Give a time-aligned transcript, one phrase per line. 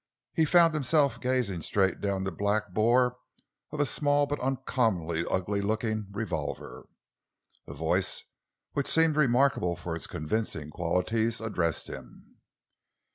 [0.33, 3.17] He found himself gazing straight down the black bore
[3.69, 6.87] of a small but uncommonly ugly looking revolver.
[7.67, 8.23] A voice
[8.73, 12.37] which seemed remarkable for its convincing qualities, addressed him.